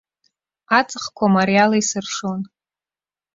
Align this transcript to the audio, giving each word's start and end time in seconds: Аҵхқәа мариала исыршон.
Аҵхқәа 0.77 1.25
мариала 1.33 1.77
исыршон. 1.81 2.41